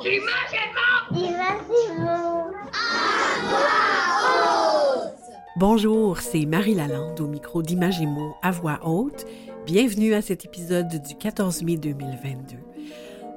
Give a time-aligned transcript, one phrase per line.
[0.04, 0.80] Imagémo.
[1.12, 2.52] Imagémo.
[5.56, 9.26] Bonjour, c'est Marie Lalande au micro d'Imagémo à voix haute.
[9.66, 12.58] Bienvenue à cet épisode du 14 mai 2022.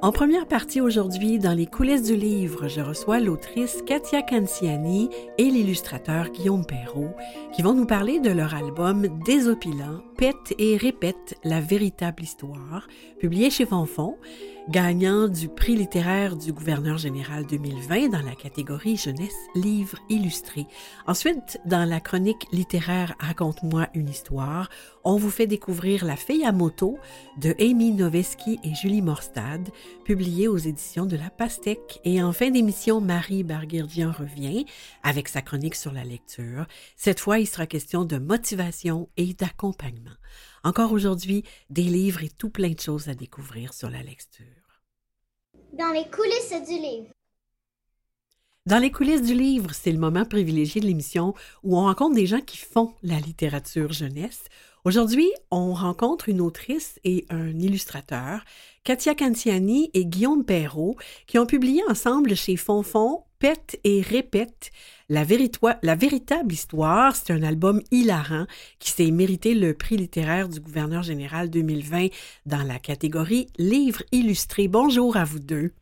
[0.01, 5.45] En première partie aujourd'hui, dans les coulisses du livre, je reçois l'autrice Katia Canciani et
[5.45, 7.17] l'illustrateur Guillaume Perrault
[7.53, 12.87] qui vont nous parler de leur album Désopilant, Pète et répète la véritable histoire,
[13.19, 14.17] publié chez Fonfon,
[14.69, 20.67] gagnant du prix littéraire du gouverneur général 2020 dans la catégorie jeunesse livre illustré.
[21.07, 24.69] Ensuite, dans la chronique littéraire Raconte-moi une histoire,
[25.05, 26.99] on vous fait découvrir La fille à moto
[27.39, 29.71] de Amy Noveski et Julie Morstad,
[30.05, 32.01] publiée aux éditions de La Pastèque.
[32.05, 34.67] Et en fin d'émission, Marie Barguirdian revient
[35.03, 36.67] avec sa chronique sur la lecture.
[36.95, 40.11] Cette fois, il sera question de motivation et d'accompagnement.
[40.63, 44.58] Encore aujourd'hui, des livres et tout plein de choses à découvrir sur la lecture.
[45.75, 47.09] Dans les coulisses du livre.
[48.65, 52.27] Dans les coulisses du livre, c'est le moment privilégié de l'émission où on rencontre des
[52.27, 54.45] gens qui font la littérature jeunesse.
[54.87, 58.45] Aujourd'hui, on rencontre une autrice et un illustrateur,
[58.83, 64.73] Katia Canciani et Guillaume Perrault, qui ont publié ensemble chez Fonfon Pète et répète
[65.09, 65.25] la,
[65.83, 67.15] la véritable histoire.
[67.15, 68.47] C'est un album hilarant
[68.81, 72.09] qui s'est mérité le prix littéraire du gouverneur général 2020
[72.47, 74.67] dans la catégorie Livres illustrés.
[74.67, 75.73] Bonjour à vous deux.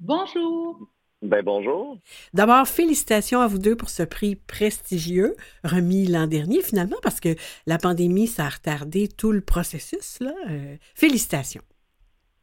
[0.00, 0.88] Bonjour.
[1.22, 1.98] Ben bonjour.
[2.34, 7.34] D'abord, félicitations à vous deux pour ce prix prestigieux remis l'an dernier, finalement, parce que
[7.66, 10.20] la pandémie, ça a retardé tout le processus.
[10.20, 10.34] Là.
[10.48, 11.62] Euh, félicitations.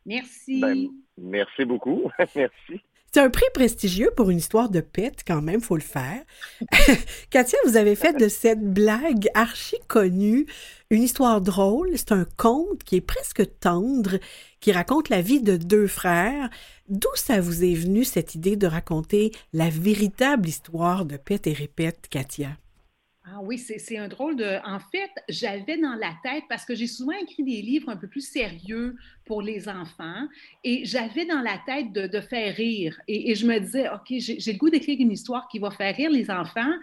[0.06, 0.60] Merci.
[0.60, 2.12] Ben, merci beaucoup.
[2.36, 2.82] merci.
[3.14, 6.24] C'est un prix prestigieux pour une histoire de pète, quand même, faut le faire.
[7.30, 10.48] Katia, vous avez fait de cette blague archi connue
[10.90, 11.92] une histoire drôle.
[11.96, 14.18] C'est un conte qui est presque tendre,
[14.62, 16.50] qui raconte la vie de deux frères.
[16.90, 21.54] D'où ça vous est venu cette idée de raconter la véritable histoire de Pète et
[21.54, 22.58] Répète, Katia?
[23.26, 24.60] Ah oui, c'est un drôle de.
[24.68, 28.08] En fait, j'avais dans la tête, parce que j'ai souvent écrit des livres un peu
[28.08, 30.28] plus sérieux pour les enfants,
[30.64, 33.00] et j'avais dans la tête de, de faire rire.
[33.08, 35.96] Et, et, je me disais, OK, j'ai le goût d'écrire une histoire qui va faire
[35.96, 36.74] rire les enfants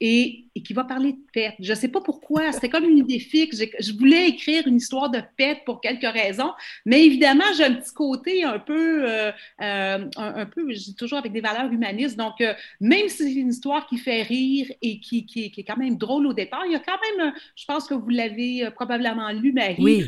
[0.00, 1.54] et, et qui va parler de pète.
[1.58, 3.62] Je ne sais pas pourquoi, c'était comme une idée fixe.
[3.80, 6.52] Je voulais écrire une histoire de pète pour quelques raisons,
[6.84, 9.32] mais évidemment, j'ai un petit côté un peu, euh,
[9.62, 12.16] euh, un, un, peu, je dis toujours avec des valeurs humanistes.
[12.16, 15.64] Donc, euh, même si c'est une histoire qui fait rire et qui, qui, qui est
[15.64, 16.64] quand même drôle au départ.
[16.66, 20.06] Il y a quand même, je pense que vous l'avez probablement lu, Marie, oui.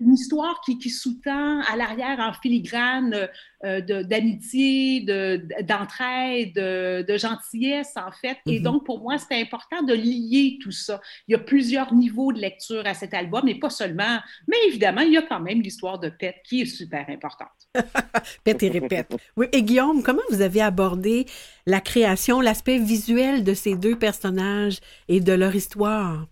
[0.00, 3.28] Une histoire qui, qui sous-tend à l'arrière en filigrane
[3.64, 8.38] euh, d'amitié, d'entraide, de, de, gentillesse, en fait.
[8.44, 8.54] Mm -hmm.
[8.54, 11.00] Et donc, pour moi, c'était important de lier tout ça.
[11.26, 14.16] Il y a plusieurs niveaux de lecture à cet album, et pas seulement,
[14.48, 17.60] mais évidemment, il y a quand même l'histoire de Pet qui est super importante.
[18.44, 19.10] Pet et répète.
[19.38, 21.26] Oui, et Guillaume, comment vous avez abordé
[21.66, 24.78] la création, l'aspect visuel de ces deux personnages
[25.08, 26.26] et de leur histoire?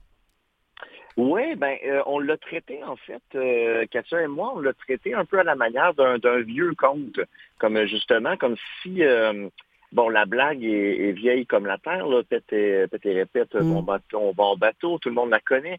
[1.16, 5.14] Oui, ben euh, on l'a traité en fait, euh, Katia et moi, on l'a traité
[5.14, 7.20] un peu à la manière d'un vieux conte,
[7.58, 9.48] comme justement comme si euh,
[9.92, 13.54] bon la blague est, est, vieille comme la terre, là, pète et, pète et répète,
[13.54, 13.72] mm.
[13.72, 15.78] bon bateau, bon bateau, tout le monde la connaît.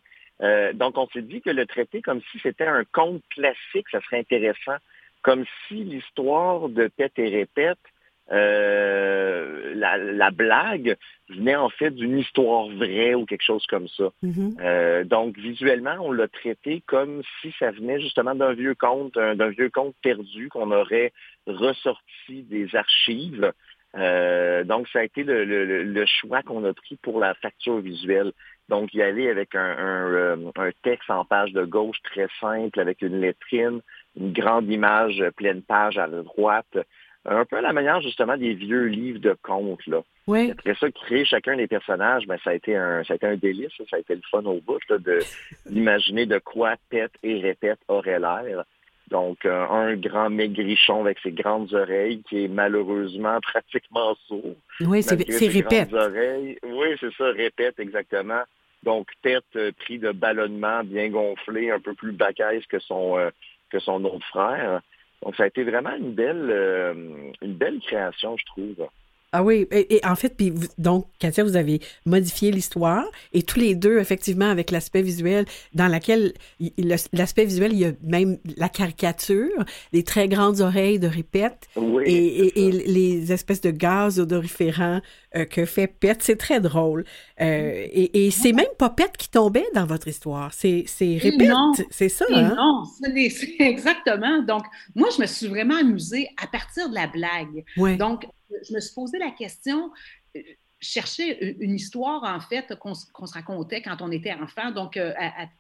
[0.74, 4.20] donc on s'est dit que le traiter comme si c'était un conte classique, ça serait
[4.20, 4.78] intéressant,
[5.22, 7.78] comme si l'histoire de pète et répète
[8.32, 10.98] euh, la, la, blague
[11.30, 14.10] venait en fait d'une histoire vraie ou quelque chose comme ça.
[14.24, 14.56] Mm -hmm.
[14.62, 19.50] euh, donc visuellement, on l'a traité comme si ça venait justement d'un vieux conte, d'un
[19.50, 21.12] vieux conte perdu qu'on aurait
[21.46, 23.52] ressorti des archives.
[23.96, 27.80] Euh, donc ça a été le, le, le choix qu'on a pris pour la facture
[27.80, 28.32] visuelle.
[28.70, 32.98] Donc y aller avec un, un, un texte en page de gauche très simple, avec
[33.08, 33.82] une lettrine,
[34.20, 36.78] une grande image pleine page à la droite
[37.26, 39.86] un peu à la manière justement des vieux livres de contes.
[39.88, 40.02] Là.
[40.28, 40.52] Oui.
[40.52, 43.36] Après ça, créer chacun des personnages, ben, ça, a été un, ça a été un
[43.36, 45.20] délice, ça a été le fun au bout là, de
[45.70, 48.64] d'imaginer de quoi Pète et Répète aurait l'air.
[49.10, 54.56] Donc, euh, un grand maigrichon avec ses grandes oreilles qui est malheureusement pratiquement sourd.
[54.82, 55.94] Oui, c'est Répète.
[55.94, 56.58] Oreilles.
[56.64, 58.42] Oui, c'est ça, Répète, exactement.
[58.84, 63.30] Donc, tête euh, pris de ballonnement bien gonflé, un peu plus bacaise que son, euh,
[63.70, 64.82] que son autre frère.
[65.22, 68.88] Donc, ça a été vraiment une belle, euh, une belle création, je trouve.
[69.38, 73.04] Ah oui, et, en fait, puis donc, Katia, vous avez modifié l'histoire
[73.34, 75.44] et tous les deux, effectivement, avec l'aspect visuel,
[75.74, 76.32] dans laquelle
[77.12, 81.68] l'aspect visuel, il y a même la caricature, les très grandes oreilles de répète
[82.06, 85.02] et, les espèces de gaz odoriférants
[85.36, 86.18] euh, que fait Pet.
[86.22, 87.04] C'est très drôle.
[87.42, 91.52] Euh, et, c'est même pas Pet qui tombait dans votre histoire, c'est répète,
[91.90, 92.24] c'est ça.
[92.34, 92.56] Hein?
[92.56, 94.42] Non, c'est exactement.
[94.44, 94.64] Donc,
[94.96, 97.98] moi, je me suis vraiment amusée à partir de la blague.
[97.98, 98.26] Donc,
[98.64, 99.92] je me suis posé la question,
[100.36, 100.42] euh,
[100.86, 105.14] chercher une histoire, en fait, qu'on se racontait quand on était enfant, donc euh,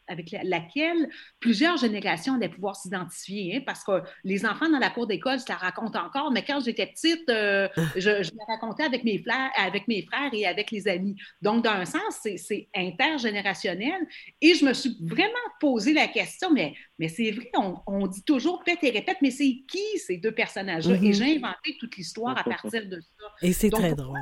[0.07, 5.07] avec laquelle plusieurs générations allaient pouvoir s'identifier, hein, parce que les enfants dans la cour
[5.07, 7.81] d'école, ça raconte encore, mais quand j'étais petite, euh, ah.
[7.95, 11.15] je, je la racontais avec mes, frères, avec mes frères et avec les amis.
[11.41, 14.07] Donc, dans un sens, c'est intergénérationnel.
[14.41, 17.51] Et je me suis vraiment posé la question, mais, mais c'est vrai,
[17.87, 20.95] on, dit toujours peut-être et répète, mais c'est qui ces deux personnages-là?
[20.95, 21.13] Et mm-hmm.
[21.13, 23.25] j'ai inventé toute l'histoire à partir de ça.
[23.41, 24.19] Et c'est très drôle.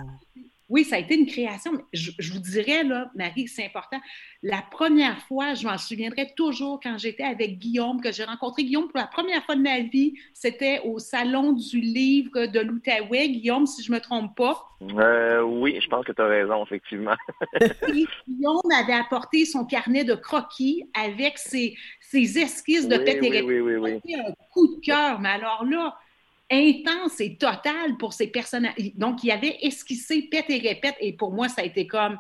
[0.73, 1.71] Oui, ça a été une création.
[1.93, 3.99] je, vous dirais, là, Marie, c'est important.
[4.41, 8.87] La première fois, je m'en souviendrai toujours quand j'étais avec Guillaume, que j'ai rencontré Guillaume
[8.87, 13.29] pour la première fois de ma vie, c'était au Salon du livre de l'Outaouais.
[13.29, 14.65] Guillaume, si je ne me trompe pas.
[14.81, 17.13] Euh, oui, je pense que tu as raison, effectivement.
[18.27, 21.75] Guillaume avait apporté son carnet de croquis avec ses,
[22.11, 24.15] esquisses de oui, oui, oui, oui, oui.
[24.15, 25.19] un coup de cœur.
[25.19, 25.95] Mais alors là,
[26.51, 28.73] intense et total pour ces personnages.
[28.95, 32.17] Donc, il y avait esquissé pète et répète, et pour moi, ça a été comme,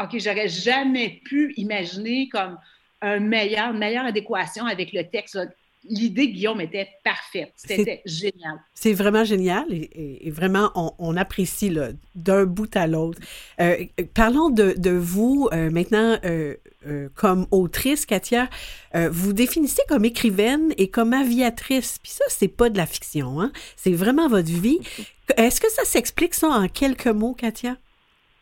[0.00, 2.58] OK, j'aurais jamais pu imaginer comme
[3.00, 5.38] un meilleur, une meilleure adéquation avec le texte.
[5.84, 7.52] L'idée, Guillaume, était parfaite.
[7.56, 8.58] C'était génial.
[8.74, 11.72] C'est vraiment génial et, vraiment, on, apprécie
[12.14, 13.20] d'un bout à l'autre.
[13.60, 13.84] Euh,
[14.14, 16.18] parlons de, de vous euh, maintenant.
[16.24, 16.54] Euh,
[17.14, 18.48] comme autrice, Katia,
[18.94, 21.98] vous définissez comme écrivaine et comme aviatrice.
[22.02, 23.52] Puis ça, c'est pas de la fiction, hein?
[23.76, 24.78] C'est vraiment votre vie.
[25.36, 27.76] Est-ce que ça s'explique ça en quelques mots, Katia?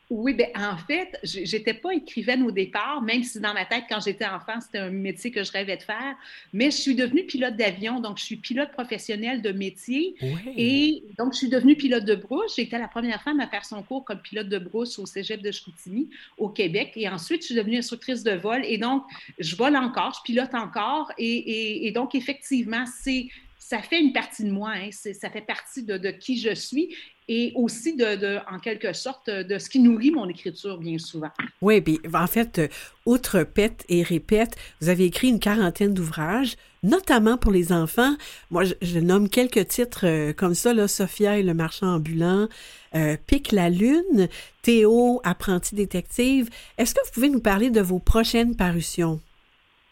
[0.09, 3.99] Oui, bien, en fait, j'étais pas écrivaine au départ, même si dans ma tête, quand
[4.01, 6.15] j'étais enfant, c'était un métier que je rêvais de faire.
[6.53, 10.15] Mais je suis devenue pilote d'avion, donc je suis pilote professionnel de métier.
[10.57, 12.55] Et donc, je suis devenue pilote de brousse.
[12.55, 15.43] J'ai été la première femme à faire son cours comme pilote de brousse au cégep
[15.43, 16.93] de Chicoutimi, au Québec.
[16.95, 18.65] Et ensuite, je suis devenue instructrice de vol.
[18.65, 19.03] Et donc,
[19.41, 21.11] je vole encore, je pilote encore.
[21.19, 23.27] Et, donc, effectivement, c'est
[23.69, 24.91] ça fait une partie de moi, hein.
[24.93, 26.95] ça fait partie de, qui je suis
[27.27, 31.33] et aussi, de, en quelque sorte, de ce qui nourrit mon écriture bien souvent.
[31.61, 32.69] Oui, bien, en fait, euh,
[33.07, 36.55] outre Pète et Répète, vous avez écrit une quarantaine d'ouvrages,
[36.85, 38.15] notamment pour les enfants.
[38.53, 42.47] Moi, je, nomme quelques titres euh, comme ça, là, Sophia et le marchand ambulant,
[42.95, 44.29] euh, Pique la lune,
[44.63, 46.51] Théo, apprenti détective.
[46.79, 49.21] Est-ce que vous pouvez nous parler de vos prochaines parutions?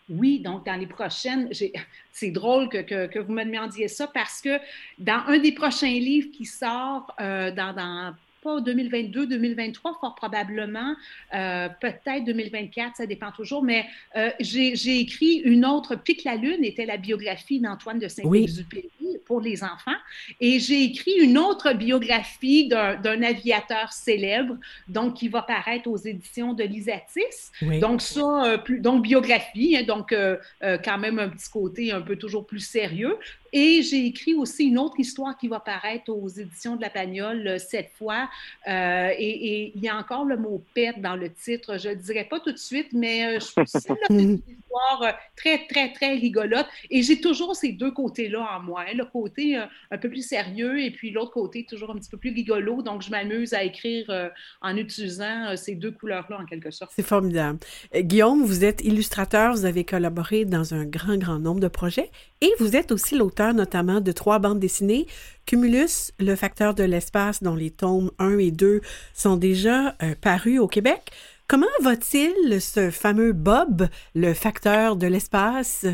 [0.09, 1.51] Oui, donc dans les prochaines,
[2.13, 4.59] c'est drôle que, vous me demandiez ça parce que
[4.99, 10.95] dans un des prochains livres qui sort euh, dans, dans pas 2022, 2023, fort probablement,
[11.35, 13.87] euh, peut-être 2024, ça dépend toujours, mais
[14.17, 18.91] euh, j'ai écrit une autre, Pique la Lune était la biographie d'Antoine de Saint-Exupéry
[19.25, 19.97] pour les enfants,
[20.41, 24.57] et j'ai écrit une autre biographie d'un aviateur célèbre,
[24.89, 27.51] donc qui va paraître aux éditions de l'Isatis.
[27.81, 30.15] Donc ça, euh, plus, donc biographie, hein, donc
[30.61, 33.17] quand même un petit côté un peu toujours plus sérieux.
[33.57, 37.61] Et j'ai écrit aussi une autre histoire qui va paraître aux éditions de la Pagnole
[37.61, 38.29] cette fois,
[38.67, 41.79] euh, et, il y a encore le mot pète dans le titre.
[41.79, 45.67] Je ne le dirai pas tout de suite, mais euh, c'est une histoire euh, très,
[45.69, 46.67] très, très rigolote.
[46.91, 48.87] Et j'ai toujours ces deux côtés-là en moi.
[48.89, 48.95] Hein.
[48.97, 52.35] le côté un peu plus sérieux et puis l'autre côté toujours un petit peu plus
[52.35, 52.83] rigolo.
[52.83, 56.91] Donc, je m'amuse à écrire en utilisant ces deux couleurs-là en quelque sorte.
[56.97, 57.61] C'est formidable.
[57.95, 62.51] Guillaume, vous êtes illustrateur, vous avez collaboré dans un grand, grand nombre de projets et
[62.59, 65.07] vous êtes aussi l'auteur notamment de trois bandes dessinées,
[65.47, 68.81] Cumulus, le facteur de l'espace, dont les tomes 1 et 2
[69.13, 71.11] sont déjà euh, parus au Québec.
[71.47, 75.87] Comment va-t-il, ce fameux Bob, le facteur de l'espace?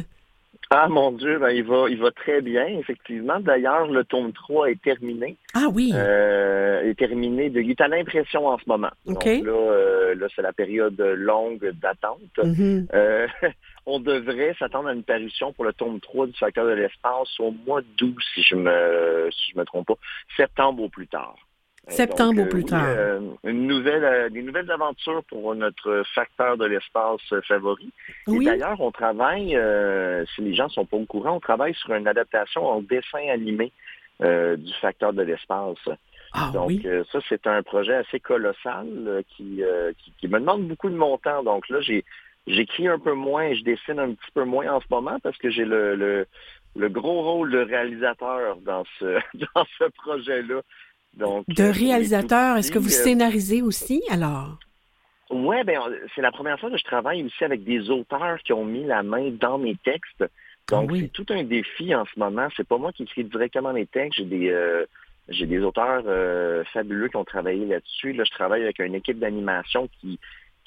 [0.73, 3.41] Ah mon Dieu, ben, il va il va très bien, effectivement.
[3.41, 5.37] D'ailleurs, le tome 3 est terminé.
[5.53, 5.91] Ah oui.
[5.93, 7.61] Euh, est terminé de.
[7.61, 8.91] Il est à l'impression en ce moment.
[9.05, 12.21] Donc là, euh, là c'est la période longue d'attente.
[12.39, 12.87] Mm-hmm.
[12.95, 13.27] euh,
[13.87, 17.51] on devrait s'attendre à une parution pour le tome 3 du facteur de l'espace au
[17.51, 19.99] mois d'août, si je me si je me trompe pas,
[20.37, 21.37] septembre au plus tard.
[21.89, 22.85] Euh, septembre au plus tard.
[22.87, 27.91] Euh, une nouvelle, euh, des nouvelles aventures pour notre facteur de l'espace favori.
[28.29, 29.59] Et d'ailleurs, on travaille,
[30.35, 33.73] si les gens sont pas au courant, on travaille sur une adaptation en dessin animé
[34.21, 35.79] du facteur de l'espace.
[36.33, 36.73] Ah, donc
[37.11, 38.87] ça, c'est un projet assez colossal
[39.31, 39.63] qui,
[39.99, 41.43] qui, qui, me demande beaucoup de mon temps.
[41.43, 42.05] Donc là, j'ai
[42.47, 45.37] J'écris un peu moins et je dessine un petit peu moins en ce moment parce
[45.39, 46.27] que j'ai le, le,
[46.77, 49.19] le, gros rôle de réalisateur dans ce,
[49.55, 50.63] dans ce projet-là.
[51.15, 54.59] Donc, De euh, réalisateur, est-ce que vous scénarisez aussi alors?
[55.31, 55.79] Ouais, ben
[56.15, 59.03] c'est la première fois que je travaille aussi avec des auteurs qui ont mis la
[59.03, 60.25] main dans mes textes.
[60.69, 61.01] Donc Ah oui.
[61.03, 62.49] c'est tout un défi en ce moment.
[62.57, 64.19] C'est pas moi qui écris directement les textes.
[64.19, 64.85] J'ai des euh,
[65.29, 68.13] j'ai des auteurs euh, fabuleux qui ont travaillé là-dessus.
[68.13, 70.19] Là, je travaille avec une équipe d'animation qui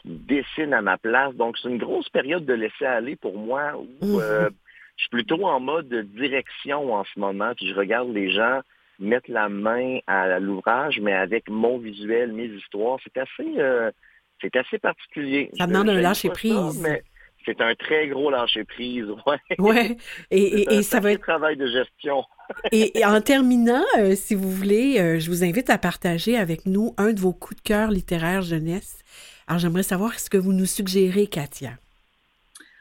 [0.05, 1.33] dessine à ma place.
[1.35, 4.19] Donc c'est une grosse période de laisser aller pour moi où Mhm.
[4.21, 4.49] euh,
[4.97, 7.53] je suis plutôt en mode direction en ce moment.
[7.55, 8.61] Puis je regarde les gens
[8.99, 12.99] mettre la main à l'ouvrage, mais avec mon visuel, mes histoires.
[13.03, 13.91] C'est assez euh,
[14.41, 15.49] c'est assez particulier.
[15.57, 16.81] Ça demande un lâcher ça, prise.
[16.81, 17.01] mais
[17.45, 19.37] c'est un très gros lâcher prise, ouais.
[19.57, 19.97] Ouais.
[20.31, 21.21] Et, et- C'est un et ça va être.
[21.21, 22.23] travail de gestion.
[22.73, 26.65] Et, et en terminant, euh, si vous voulez, euh, je vous invite à partager avec
[26.65, 28.99] nous un de vos coups de cœur littéraires jeunesse.
[29.47, 31.77] Alors, j'aimerais savoir ce que vous nous suggérez, Katia.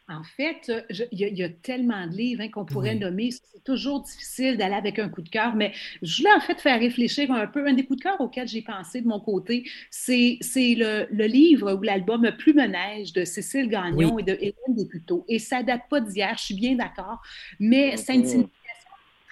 [0.09, 0.71] En fait,
[1.12, 2.97] il y, a- il y a tellement de livres hein, qu'on pourrait Oui.
[2.97, 3.31] nommer.
[3.31, 6.78] C'est toujours difficile d'aller avec un coup de cœur, mais je voulais en fait faire
[6.81, 7.66] réfléchir un peu.
[7.66, 10.38] Un des coups de cœur auxquels j'ai pensé de mon côté, c'est
[10.76, 15.25] le, le livre ou l'album Plume Neige de Cécile Gagnon et de Hélène Desputeaux.
[15.28, 17.23] Et ça date pas d'hier, je suis bien d'accord,
[17.61, 18.50] mais c'est une Mhm.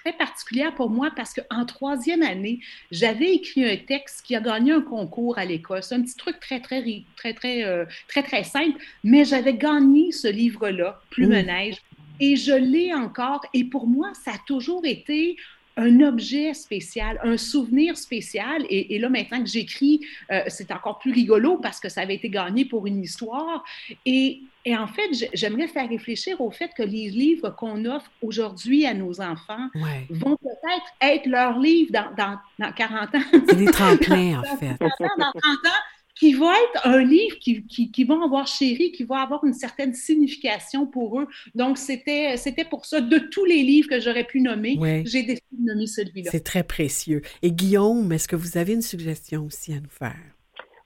[0.03, 2.59] Très particulière pour moi parce qu'en troisième année,
[2.91, 5.83] j'avais écrit un texte qui a gagné un concours à l'école.
[5.83, 6.83] C'est un petit truc très, très,
[7.15, 11.45] très, très, euh, très, très simple, mais j'avais gagné ce livre-là, Plume Mm.
[11.45, 11.75] Neige,
[12.19, 13.45] et je l'ai encore.
[13.53, 15.37] Et pour moi, ça a toujours été
[15.77, 18.65] un objet spécial, un souvenir spécial.
[18.69, 20.01] Et, et là, maintenant que j'écris,
[20.31, 23.63] euh, c'est encore plus rigolo parce que ça avait été gagné pour une histoire.
[24.05, 28.85] Et, et en fait, j'aimerais faire réfléchir au fait que les livres qu'on offre aujourd'hui
[28.85, 30.05] à nos enfants Ouais.
[30.09, 34.75] vont peut-être être leurs livres dans, dans, dans 40 ans, C'est des tremplins, en fait.
[34.79, 35.79] dans 30 ans, dans 30 ans,
[36.21, 39.55] qui vont être un livre qui, qui, qui vont avoir chéri, qui va avoir une
[39.55, 41.27] certaine signification pour eux.
[41.55, 45.01] Donc, c'était c'était pour ça, de tous les livres que j'aurais pu nommer, Ouais.
[45.03, 46.29] j'ai décidé de nommer celui-là.
[46.29, 47.21] C'est très précieux.
[47.41, 50.13] Et Guillaume, est-ce que vous avez une suggestion aussi à nous faire?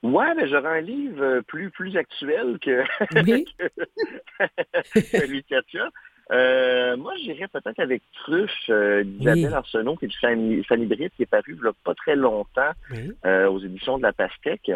[0.04, 2.84] Ouais, mais j'aurais un livre euh, plus, plus actuel que,
[3.28, 3.44] Oui?
[4.94, 5.90] que celui de Katia.
[6.32, 9.54] Euh, moi, j'irais peut-être avec Truffe euh, d'Isabelle Oui.
[9.54, 13.12] Arsenault, qui est du Britt, qui est paru il y a pas très longtemps Oui.
[13.26, 14.72] euh, aux éditions de la Pastèque.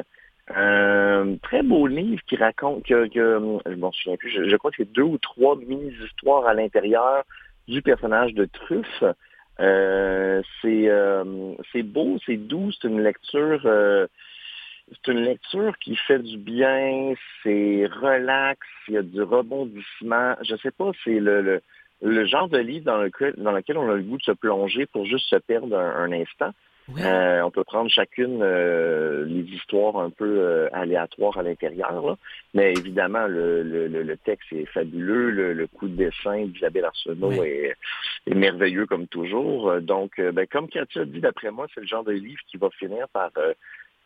[0.58, 4.72] Euh, très beau livre qui raconte que, que je m'en souviens plus, je, je crois
[4.72, 7.24] que c'est deux ou trois mini-histoires à l'intérieur
[7.68, 9.03] du personnage de Truffe.
[9.60, 14.08] Euh, c'est euh, c'est beau, c'est doux, c'est une lecture euh,
[14.88, 17.13] c'est une lecture qui fait du bien,
[17.44, 20.36] c'est relax, il y a du rebondissement.
[20.41, 21.62] Je sais pas, c'est le, le,
[22.01, 24.88] le genre de livre dans lequel, dans lequel on a le goût de se plonger
[24.88, 26.51] pour juste se perdre un, un instant.
[26.96, 27.01] Oui.
[27.03, 32.17] Euh, on peut prendre chacune euh, les histoires un peu euh, aléatoires à l'intérieur, là.
[32.53, 36.86] mais évidemment, le, le, le, le texte est fabuleux, le, le coup de dessin d'Isabelle
[36.86, 37.48] Arsenault Oui.
[37.48, 37.75] est,
[38.27, 39.69] est merveilleux comme toujours.
[39.69, 42.69] Euh, Donc, ben, comme Katia dit, d'après moi, c'est le genre de livre qui va
[42.72, 43.53] finir par euh,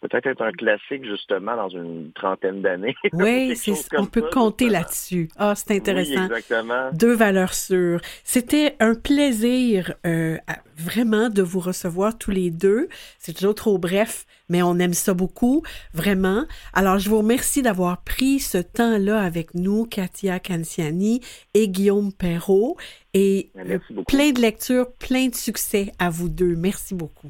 [0.04, 2.96] peut-être être un classique justement dans une trentaine d'années.
[3.14, 3.54] Oui,
[3.98, 5.30] on peut ça, compter là-dessus.
[5.38, 6.12] Ah, c'est intéressant.
[6.12, 6.92] Oui, exactement.
[6.94, 8.02] Deux valeurs sûres.
[8.24, 12.88] C'était un plaisir euh, à- vraiment de vous recevoir tous les deux.
[13.20, 16.44] C'est toujours trop bref, mais on aime ça beaucoup, vraiment.
[16.74, 21.22] Alors, je vous remercie d'avoir pris ce temps-là avec nous, Katia Canciani
[21.54, 22.76] et Guillaume Perrault.
[23.14, 24.06] Et euh, Merci beaucoup.
[24.06, 26.56] plein de lectures, plein de succès à vous deux.
[26.56, 27.30] Merci beaucoup.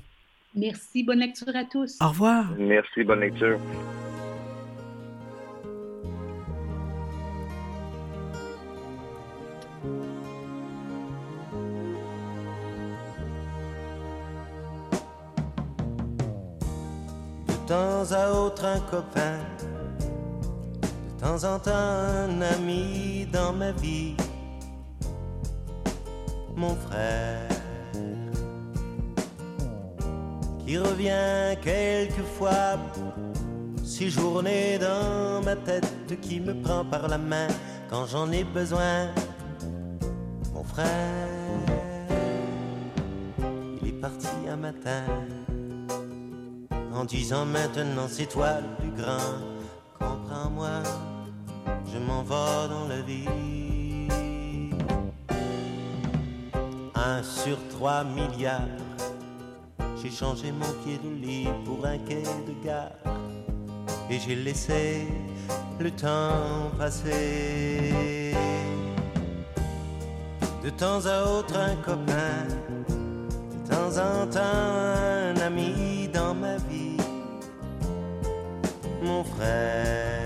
[0.56, 1.98] Merci, bonne lecture à tous.
[2.00, 2.46] Au revoir.
[2.60, 3.60] Merci, bonne lecture.
[17.48, 19.40] De temps à autre un copain,
[20.82, 24.16] de temps en temps un ami dans ma vie,
[26.56, 27.53] mon frère,
[30.66, 32.78] qui revient quelquefois,
[33.84, 37.48] séjourner dans ma tête, qui me prend par la main
[37.90, 39.10] quand j'en ai besoin,
[40.54, 41.28] mon frère,
[43.82, 45.04] il est parti un matin
[46.94, 49.18] en disant maintenant c'est toi le plus grand.
[50.00, 50.84] Comprends-moi,
[51.92, 54.08] je m'en vais dans la vie.
[56.96, 58.62] Un sur trois milliards,
[60.04, 62.92] j'ai changé mon pied de lit pour un quai de gare.
[64.10, 65.08] Et j'ai laissé
[65.80, 68.34] le temps passer.
[70.62, 72.48] De temps à autre un copain,
[72.90, 76.98] de temps en temps un ami dans ma vie,
[79.02, 80.24] mon frère,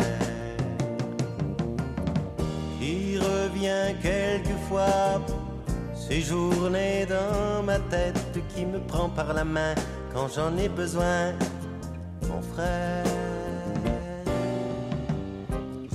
[2.80, 5.22] qui revient quelquefois,
[5.96, 8.27] séjourner dans ma tête,
[8.58, 9.76] qui me prend par la main
[10.12, 11.32] quand j'en ai besoin,
[12.28, 13.06] mon frère.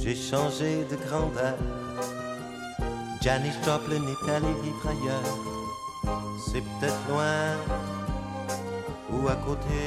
[0.00, 1.58] J'ai changé de grandeur.
[3.20, 5.38] Janis Joplin est allé vivre ailleurs.
[6.46, 7.42] C'est peut-être loin
[9.12, 9.82] ou à côté.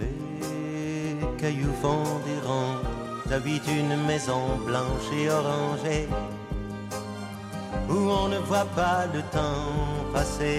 [0.00, 2.80] Les cailloux font des ronds.
[3.28, 6.08] J'habite une maison blanche et orangée
[7.88, 9.72] où on ne voit pas le temps
[10.12, 10.58] passer.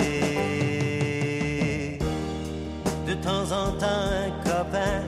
[3.05, 5.01] De temps en temps un copain,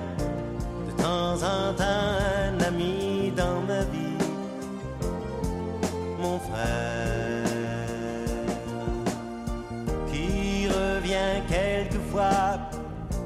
[0.88, 4.18] de temps en temps un ami dans ma vie,
[6.20, 7.46] mon frère,
[10.12, 12.58] qui revient quelquefois,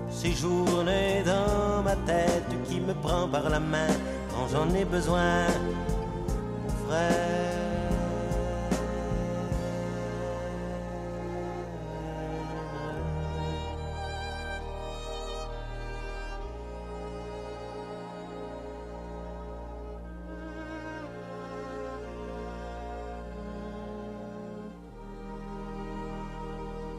[0.09, 3.93] séjourner dans ma tête, qui me prend par la main
[4.31, 5.47] quand j'en ai besoin,
[6.63, 7.24] mon frère.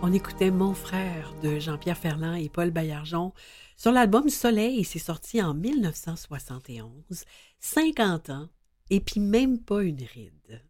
[0.08, 3.32] On écoutait Mon frère de Jean-Pierre Ferland et Paul Baillargeon
[3.76, 4.84] sur l'album Soleil.
[4.84, 7.24] C'est sorti en 1971.
[7.58, 8.48] 50 ans
[8.88, 10.62] et puis même pas une ride.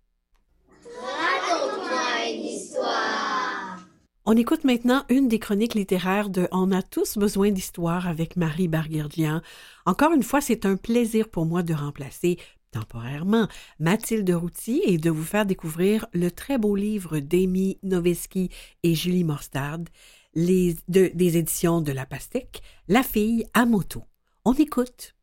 [1.02, 3.78] Raconte-moi une histoire.
[4.24, 8.68] On écoute maintenant une des chroniques littéraires de On a tous besoin d'histoire avec Marie
[8.68, 9.42] Barguerdian.
[9.84, 12.38] Encore une fois, c'est un plaisir pour moi de remplacer
[12.80, 18.50] temporairement Mathilde Routy et de vous faire découvrir le très beau livre d'Amy Noveski
[18.82, 19.88] et Julie Morstad,
[20.34, 24.04] les, de- des éditions de La Pastèque, La fille à moto.
[24.44, 25.15] On écoute.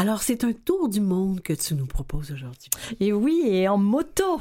[0.00, 2.70] Alors, c'est un tour du monde que tu nous proposes aujourd'hui.
[3.00, 4.40] Et oui, et en moto.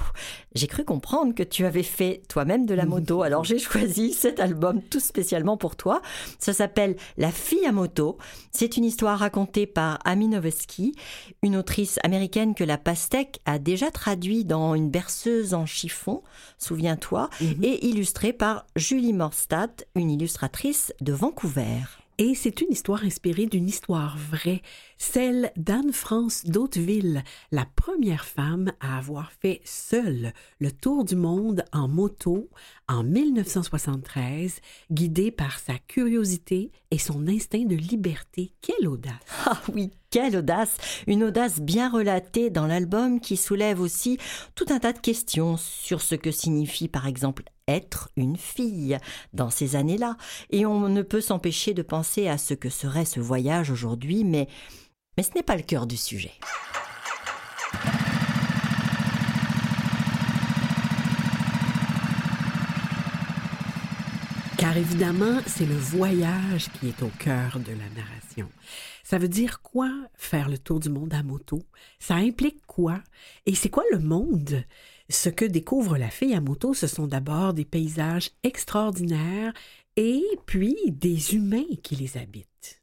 [0.54, 4.40] J'ai cru comprendre que tu avais fait toi-même de la moto, alors j'ai choisi cet
[4.40, 6.04] album tout spécialement pour toi.
[6.38, 8.20] Ça s'appelle La fille à moto.
[8.52, 10.94] C'est une histoire racontée par Amy Noveski,
[11.42, 16.22] une autrice américaine que la pastèque a déjà traduit dans Une berceuse en chiffon,
[16.60, 17.32] souviens-toi,
[17.64, 21.82] et illustrée par Julie Morstadt, une illustratrice de Vancouver.
[22.20, 24.64] Et c'est une histoire inspirée d'une histoire vraie,
[24.98, 31.88] celle d'Anne-France d'Hauteville, la première femme à avoir fait seule le tour du monde en
[31.88, 32.50] moto
[32.88, 38.54] en 1973, guidée par sa curiosité et son instinct de liberté.
[38.62, 39.14] Quelle audace!
[39.46, 44.18] Ah oui, quelle audace Une audace bien relatée dans l'album qui soulève aussi
[44.56, 48.98] tout un tas de questions sur ce que signifie par exemple être une fille
[49.34, 50.18] dans ces années-là.
[50.50, 54.48] Et on ne peut s'empêcher de penser à ce que serait ce voyage aujourd'hui, mais,
[55.18, 56.34] mais ce n'est pas le cœur du sujet.
[64.58, 68.50] Car évidemment, c'est le voyage qui est au cœur de la narration.
[69.04, 71.64] Ça veut dire quoi faire le tour du monde à moto?
[72.00, 73.02] Ça implique quoi?
[73.46, 74.64] Et c'est quoi le monde?
[75.10, 79.54] Ce que découvre la fille à moto, ce sont d'abord des paysages extraordinaires
[79.96, 82.82] et puis des humains qui les habitent.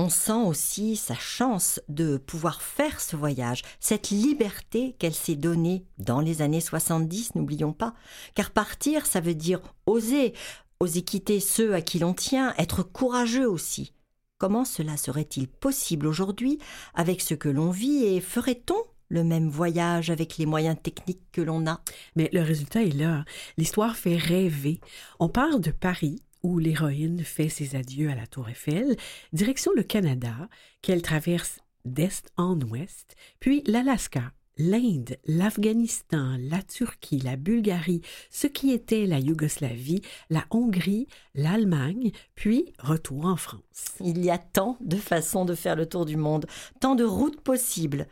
[0.00, 5.86] On sent aussi sa chance de pouvoir faire ce voyage, cette liberté qu'elle s'est donnée
[5.98, 7.94] dans les années 70, n'oublions pas.
[8.36, 10.34] Car partir, ça veut dire oser,
[10.78, 13.92] oser quitter ceux à qui l'on tient, être courageux aussi.
[14.38, 16.60] Comment cela serait-il possible aujourd'hui
[16.94, 21.40] avec ce que l'on vit et ferait-on le même voyage avec les moyens techniques que
[21.40, 21.80] l'on a?
[22.14, 23.24] Mais le résultat est là.
[23.56, 24.78] L'histoire fait rêver.
[25.18, 28.96] On part de Paris, où l'héroïne fait ses adieux à la Tour Eiffel,
[29.34, 30.48] direction le Canada,
[30.80, 38.72] qu'elle traverse d'est en ouest, puis l'Alaska, l'Inde, l'Afghanistan, la Turquie, la Bulgarie, ce qui
[38.72, 43.60] était la Yougoslavie, la Hongrie, l'Allemagne, puis retour en France.
[44.00, 46.46] Il y a tant de façons de faire le tour du monde,
[46.80, 48.06] tant de routes possibles.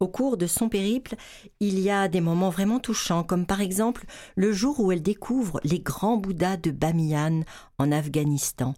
[0.00, 1.16] Au cours de son périple,
[1.58, 4.06] il y a des moments vraiment touchants, comme par exemple
[4.36, 7.42] le jour où elle découvre les grands Bouddhas de Bamiyan
[7.78, 8.74] en Afghanistan.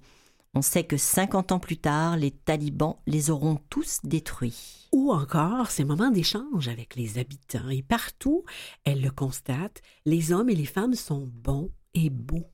[0.55, 4.89] On sait que 50 ans plus tard, les talibans les auront tous détruits.
[4.93, 7.69] Ou encore ces moments d'échange avec les habitants.
[7.69, 8.45] Et partout,
[8.85, 12.49] elle le constate, les hommes et les femmes sont bons et beaux.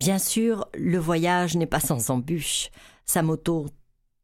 [0.00, 2.70] Bien sûr, le voyage n'est pas sans embûches.
[3.04, 3.66] Sa moto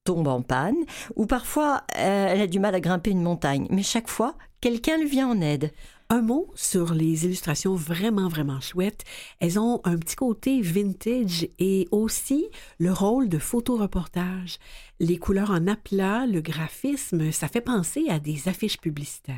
[0.05, 0.77] tombe en panne,
[1.17, 4.99] ou parfois euh, elle a du mal à grimper une montagne, mais chaque fois, quelqu'un
[4.99, 5.73] lui vient en aide.
[6.13, 9.03] Un mot sur les illustrations vraiment, vraiment chouettes.
[9.41, 12.49] Elles ont un petit côté vintage et aussi
[12.79, 14.59] le rôle de photoreportage.
[15.01, 19.37] Les couleurs en aplat, le graphisme, ça fait penser à des affiches publicitaires.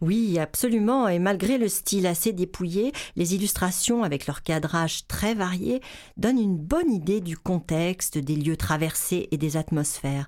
[0.00, 1.06] Oui, absolument.
[1.06, 5.80] Et malgré le style assez dépouillé, les illustrations avec leur cadrage très varié
[6.16, 10.26] donnent une bonne idée du contexte, des lieux traversés et des atmosphères.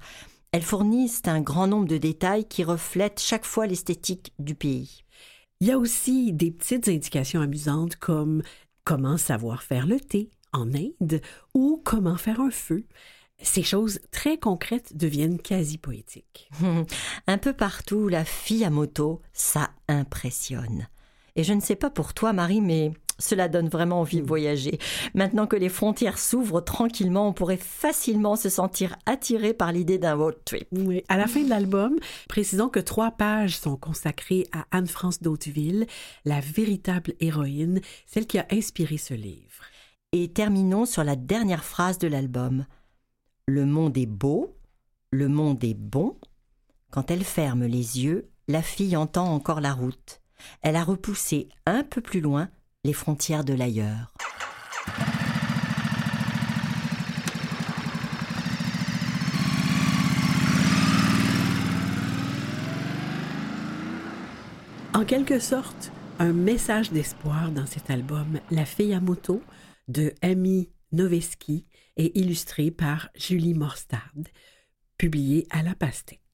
[0.52, 5.02] Elles fournissent un grand nombre de détails qui reflètent chaque fois l'esthétique du pays.
[5.60, 8.42] Il y a aussi des petites indications amusantes comme
[8.84, 11.20] comment savoir faire le thé en Inde
[11.52, 12.84] ou comment faire un feu.
[13.42, 16.48] Ces choses très concrètes deviennent quasi poétiques.
[17.26, 20.86] un peu partout, la fille à moto, ça impressionne.
[21.34, 24.28] Et je ne sais pas pour toi, Marie, mais cela donne vraiment envie de mm.
[24.28, 24.78] voyager.
[25.14, 30.14] Maintenant que les frontières s'ouvrent tranquillement, on pourrait facilement se sentir attiré par l'idée d'un
[30.14, 30.68] road trip.
[30.72, 31.02] Oui.
[31.08, 31.96] À la fin de l'album,
[32.28, 35.86] précisons que trois pages sont consacrées à Anne-France d'Hauteville,
[36.24, 39.64] la véritable héroïne, celle qui a inspiré ce livre.
[40.12, 42.64] Et terminons sur la dernière phrase de l'album.
[43.46, 44.56] Le monde est beau,
[45.10, 46.16] le monde est bon.
[46.90, 50.22] Quand elle ferme les yeux, la fille entend encore la route.
[50.62, 52.48] Elle a repoussé un peu plus loin
[52.84, 54.12] les frontières de l'ailleurs.
[64.94, 69.42] En quelque sorte, un message d'espoir dans cet album La fille à moto
[69.86, 74.28] de Amy Noveski et illustré par Julie Morstad,
[74.96, 76.27] publié à la Pastèque.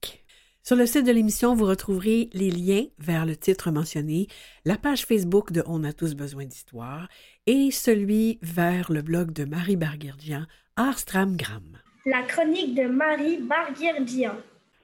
[0.67, 4.29] Sur le site de l'émission, vous retrouverez les liens vers le titre mentionné,
[4.65, 7.07] la page Facebook de On a tous besoin d'histoire
[7.47, 10.47] et celui vers le blog de Marie Barguirdian,
[10.77, 11.77] Arstramgram.
[12.07, 14.37] La chronique de Marie Barguirdian.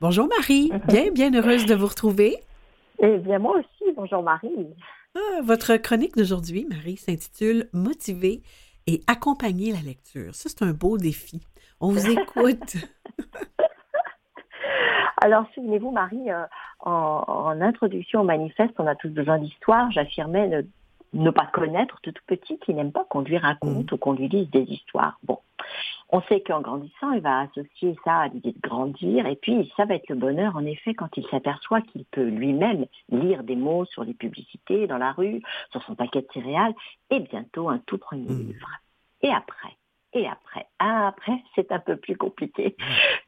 [0.02, 2.36] Bonjour Marie, bien, bien heureuse de vous retrouver.
[3.02, 4.66] Eh bien, moi aussi, bonjour Marie.
[5.14, 8.42] Ah, votre chronique d'aujourd'hui, Marie, s'intitule Motiver
[8.86, 10.34] et accompagner la lecture.
[10.34, 11.40] Ça, c'est un beau défi.
[11.80, 12.76] On vous écoute.
[15.20, 16.44] Alors, souvenez-vous, Marie, euh,
[16.80, 19.90] en, introduction au manifeste, on a tous besoin d'histoire.
[19.90, 20.64] J'affirmais
[21.12, 23.94] ne, pas connaître de tout petit qui n'aime pas qu'on lui raconte mmh.
[23.94, 25.18] ou qu'on lui lise des histoires.
[25.24, 25.38] Bon,
[26.08, 29.26] on sait qu'en grandissant, il va associer ça à l'idée de grandir.
[29.26, 32.86] Et puis, ça va être le bonheur, en effet, quand il s'aperçoit qu'il peut lui-même
[33.10, 36.74] lire des mots sur les publicités, dans la rue, sur son paquet de céréales,
[37.10, 38.38] et bientôt un tout premier mmh.
[38.38, 38.70] livre.
[39.20, 39.76] Et après,
[40.12, 40.66] et après.
[40.78, 42.76] Ah, après, c'est un peu plus compliqué.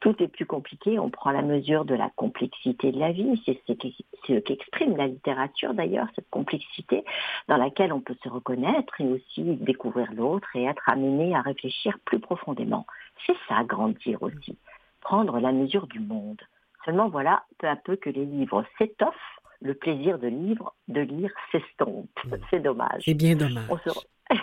[0.01, 0.99] Tout est plus compliqué.
[0.99, 3.41] On prend la mesure de la complexité de la vie.
[3.45, 7.05] C'est ce qu'exprime la littérature d'ailleurs, cette complexité
[7.47, 11.97] dans laquelle on peut se reconnaître et aussi découvrir l'autre et être amené à réfléchir
[12.05, 12.85] plus profondément.
[13.25, 14.57] C'est ça, grandir aussi.
[15.01, 16.41] Prendre la mesure du monde.
[16.85, 21.31] Seulement voilà, peu à peu que les livres s'étoffent, le plaisir de, livre, de lire
[21.51, 22.19] s'estompe.
[22.49, 23.01] C'est dommage.
[23.05, 23.69] C'est bien dommage.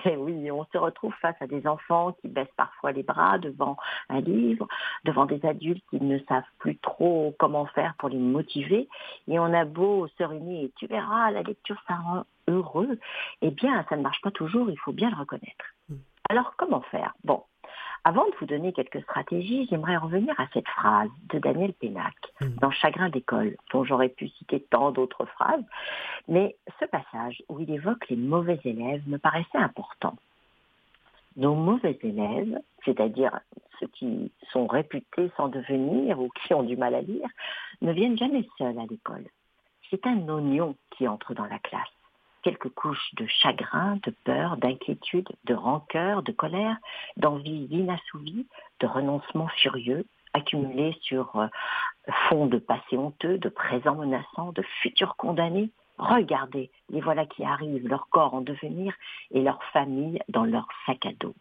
[0.04, 3.76] Et oui, on se retrouve face à des enfants qui baissent parfois les bras devant
[4.08, 4.66] un livre,
[5.04, 8.88] devant des adultes qui ne savent plus trop comment faire pour les motiver.
[9.28, 12.98] Et on a beau se ruiner, tu verras, la lecture, ça rend heureux.
[13.42, 15.64] Eh bien, ça ne marche pas toujours, il faut bien le reconnaître.
[15.88, 15.94] Mm.
[16.30, 17.14] Alors, comment faire?
[17.24, 17.42] Bon,
[18.04, 22.48] avant de vous donner quelques stratégies, j'aimerais revenir à cette phrase de Daniel Pénac mm.
[22.60, 25.64] dans Chagrin d'école, dont j'aurais pu citer tant d'autres phrases,
[26.28, 30.16] mais ce passage où il évoque les mauvais élèves me paraissait important.
[31.36, 33.38] Nos mauvais élèves, c'est-à-dire
[33.78, 37.28] ceux qui sont réputés sans devenir ou qui ont du mal à lire,
[37.82, 39.26] ne viennent jamais seuls à l'école.
[39.90, 41.88] C'est un oignon qui entre dans la classe
[42.42, 46.76] quelques couches de chagrin, de peur, d'inquiétude, de rancœur, de colère,
[47.16, 48.46] d'envie inassouvies,
[48.80, 51.46] de renoncement furieux, accumulés sur euh,
[52.28, 55.70] fond de passé honteux, de présent menaçant, de futurs condamnés.
[55.98, 58.94] Regardez, les voilà qui arrivent, leur corps en devenir
[59.32, 61.34] et leur famille dans leur sac à dos.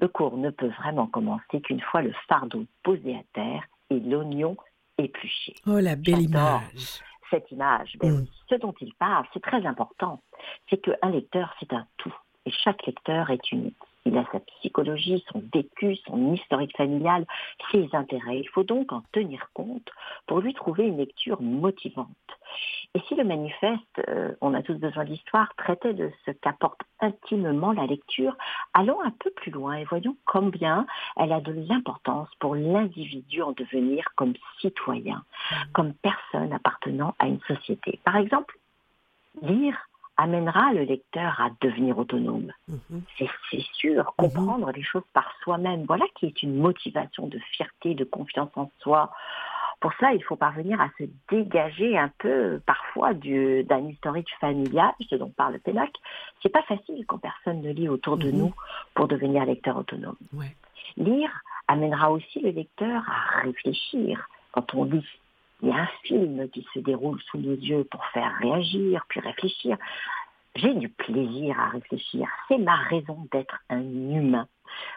[0.00, 4.56] Le cours ne peut vraiment commencer qu'une fois le fardeau posé à terre et l'oignon
[4.98, 5.54] épluché.
[5.66, 7.96] Oh, la belle image cette image.
[8.00, 8.26] Ben mm.
[8.48, 10.20] Ce dont il parle, c'est très important.
[10.68, 12.14] C'est qu'un lecteur, c'est un tout.
[12.46, 13.76] Et chaque lecteur est unique.
[14.06, 17.26] Il a sa psychologie, son vécu, son historique familial,
[17.72, 18.38] ses intérêts.
[18.38, 19.90] Il faut donc en tenir compte
[20.26, 22.08] pour lui trouver une lecture motivante.
[22.94, 27.72] Et si le manifeste, euh, on a tous besoin d'histoire, traitait de ce qu'apporte intimement
[27.72, 28.36] la lecture,
[28.72, 33.52] allons un peu plus loin et voyons combien elle a de l'importance pour l'individu en
[33.52, 35.16] devenir comme citoyen,
[35.50, 35.54] mmh.
[35.74, 37.98] comme personne appartenant à une société.
[38.04, 38.56] Par exemple,
[39.42, 39.76] lire
[40.16, 42.52] amènera le lecteur à devenir autonome.
[42.68, 43.02] Mhm.
[43.50, 44.28] C'est sûr, mhm.
[44.30, 45.84] comprendre les choses par soi-même.
[45.86, 49.10] Voilà qui est une motivation de fierté, de confiance en soi.
[49.80, 55.16] Pour ça, il faut parvenir à se dégager un peu parfois d'un historique familial, ce
[55.16, 55.90] dont parle Pénac.
[56.42, 58.38] C'est pas facile quand personne ne lit autour de Mhm.
[58.38, 58.54] nous
[58.94, 60.16] pour devenir lecteur autonome.
[60.32, 60.56] Ouais.
[60.96, 61.30] Lire
[61.68, 64.26] amènera aussi le lecteur à réfléchir.
[64.52, 65.04] Quand on lit,
[65.62, 69.20] il y a un film qui se déroule sous nos yeux pour faire réagir, puis
[69.20, 69.76] réfléchir.
[70.54, 72.28] J'ai du plaisir à réfléchir.
[72.48, 74.46] C'est ma raison d'être un humain.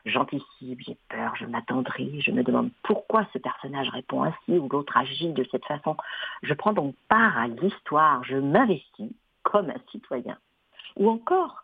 [0.06, 4.98] J'anticipe, j'ai peur, je m'attendris, je me demande pourquoi ce personnage répond ainsi ou l'autre
[4.98, 5.96] agit de cette façon.
[6.44, 9.12] Je prends donc part à l'histoire, je m'investis
[9.44, 10.38] comme un citoyen.
[10.96, 11.64] Ou encore,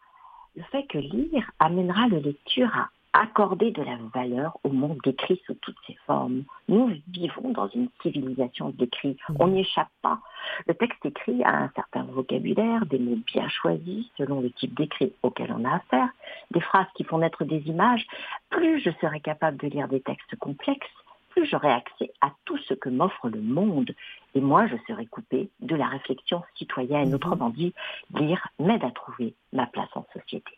[0.56, 2.90] le fait que lire amènera le lecteur à
[3.22, 6.44] accorder de la valeur au monde décrit sous toutes ses formes.
[6.68, 9.18] Nous vivons dans une civilisation d'écrit.
[9.40, 10.20] On n'y échappe pas.
[10.68, 15.14] Le texte écrit a un certain vocabulaire, des mots bien choisis selon le type d'écrit
[15.24, 16.10] auquel on a affaire,
[16.52, 18.06] des phrases qui font naître des images.
[18.50, 20.86] Plus je serai capable de lire des textes complexes,
[21.30, 23.94] plus j'aurai accès à tout ce que m'offre le monde.
[24.36, 27.14] Et moi, je serai coupé de la réflexion citoyenne.
[27.14, 27.74] Autrement dit,
[28.14, 30.52] lire m'aide à trouver ma place en société.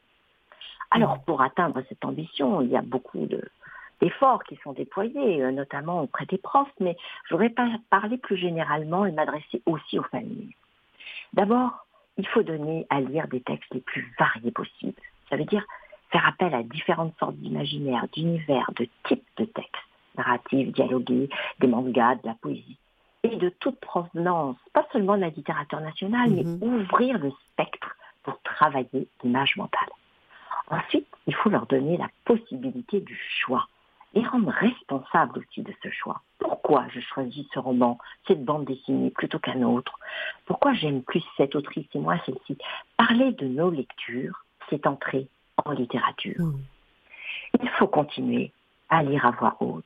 [0.91, 3.41] Alors, pour atteindre cette ambition, il y a beaucoup de,
[4.01, 6.95] d'efforts qui sont déployés, euh, notamment auprès des profs, mais
[7.25, 10.55] je voudrais pas parler plus généralement et m'adresser aussi aux familles.
[11.33, 11.85] D'abord,
[12.17, 14.99] il faut donner à lire des textes les plus variés possibles.
[15.29, 15.65] Ça veut dire
[16.09, 19.75] faire appel à différentes sortes d'imaginaires, d'univers, de types de textes,
[20.17, 22.77] narratifs, dialogués, des mangas, de la poésie,
[23.23, 28.41] et de toute provenance, pas seulement de la littérature nationale, mais ouvrir le spectre pour
[28.41, 29.89] travailler l'image mentale.
[30.69, 33.67] Ensuite, il faut leur donner la possibilité du choix,
[34.13, 36.21] les rendre responsables aussi de ce choix.
[36.39, 39.97] Pourquoi je choisis ce roman, cette bande dessinée plutôt qu'un autre?
[40.45, 42.57] Pourquoi j'aime plus cette autrice et moi celle-ci?
[42.97, 45.27] Parler de nos lectures, c'est entrer
[45.65, 46.39] en littérature.
[46.39, 46.59] Mm.
[47.61, 48.51] Il faut continuer
[48.89, 49.85] à lire à voix haute.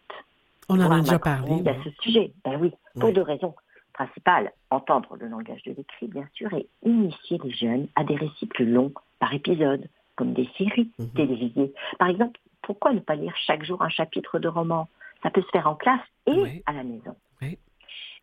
[0.69, 1.67] On en a déjà parlé.
[1.67, 3.13] À ce sujet, ben oui, pour Oui.
[3.13, 3.53] deux raisons
[3.93, 4.51] principales.
[4.69, 8.65] Entendre le langage de l'écrit, bien sûr, et initier les jeunes à des récits plus
[8.65, 11.09] longs par épisode, comme des séries Mhm.
[11.11, 11.73] télévisées.
[11.99, 14.87] Par exemple, pourquoi ne pas lire chaque jour un chapitre de roman?
[15.23, 16.63] Ça peut se faire en classe et Oui.
[16.65, 17.15] à la maison.
[17.41, 17.57] Oui.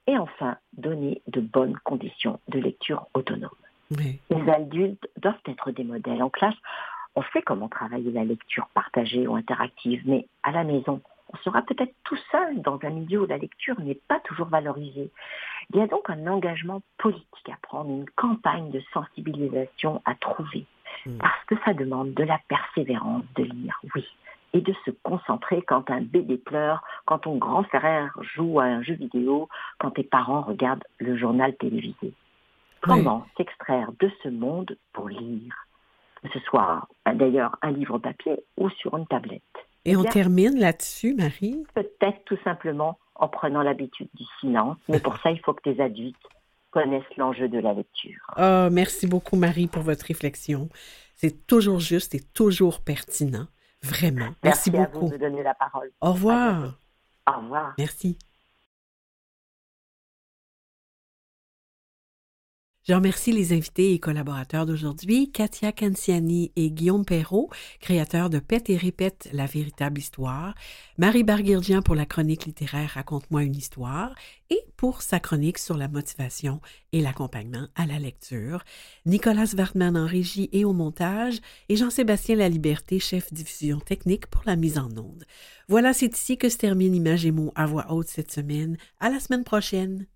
[0.07, 3.51] Et enfin, donner de bonnes conditions de lecture autonome.
[3.91, 4.21] Oui.
[4.31, 6.23] Les adultes doivent être des modèles.
[6.23, 6.55] En classe,
[7.15, 11.01] on sait comment travailler la lecture partagée ou interactive, mais à la maison,
[11.33, 15.11] on sera peut-être tout seul dans un milieu où la lecture n'est pas toujours valorisée.
[15.73, 20.65] Il y a donc un engagement politique à prendre, une campagne de sensibilisation à trouver,
[21.07, 21.19] Mm.
[21.19, 24.05] parce que ça demande de la persévérance de lire, oui,
[24.53, 28.83] et de se concentrer quand un bébé pleure, quand ton grand frère joue à un
[28.83, 29.49] jeu vidéo,
[29.79, 32.13] quand tes parents regardent le journal télévisé.
[32.81, 35.55] Comment s'extraire de ce monde pour lire?
[36.23, 39.43] Que ce soit euh, d'ailleurs un livre papier ou sur une tablette.
[39.85, 40.11] Et on Bien.
[40.11, 41.65] termine là-dessus, Marie?
[41.75, 45.81] Peut-être tout simplement en prenant l'habitude du silence, mais pour ça, il faut que tes
[45.81, 46.17] adultes
[46.71, 48.21] connaissent l'enjeu de la lecture.
[48.37, 50.69] Ah, merci beaucoup, Marie, pour votre réflexion.
[51.15, 53.47] C'est toujours juste et toujours pertinent.
[53.83, 54.31] Vraiment.
[54.43, 55.13] Merci, à vous beaucoup.
[55.13, 55.91] de donner la parole.
[56.01, 56.79] Au revoir.
[57.29, 57.75] Au revoir.
[57.79, 58.19] Merci.
[62.89, 68.71] Je remercie les invités et collaborateurs d'aujourd'hui, Katia Canciani et Guillaume Perrault, créateurs de Pète
[68.71, 70.55] et répète la véritable histoire,
[70.97, 74.15] Marie Barguirdian pour la chronique littéraire Raconte-moi une histoire
[74.49, 78.65] et pour sa chronique sur la motivation et l'accompagnement à la lecture,
[79.05, 84.57] Nicolas Wartman en régie et au montage et Jean-Sébastien Laliberté, chef diffusion technique pour la
[84.57, 85.27] mise en onde.
[85.69, 88.79] Voilà, c'est ici que se termine Image et mots à voix haute cette semaine.
[88.99, 90.07] À la semaine prochaine.